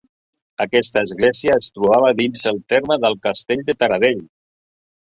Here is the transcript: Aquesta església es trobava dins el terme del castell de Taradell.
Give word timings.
Aquesta 0.63 1.03
església 1.07 1.59
es 1.65 1.69
trobava 1.75 2.09
dins 2.23 2.49
el 2.53 2.59
terme 2.75 2.99
del 3.05 3.21
castell 3.29 3.65
de 3.71 3.79
Taradell. 3.85 4.27